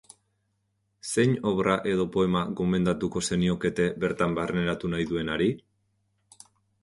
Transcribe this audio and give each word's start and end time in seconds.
Zein 1.09 1.33
obra 1.49 1.75
edo 1.91 2.07
poema 2.15 2.41
gomendatuko 2.61 3.21
zeniokete 3.31 3.87
bertan 4.05 4.33
barneratu 4.39 4.91
nahi 4.95 5.07
duenari? 5.11 5.51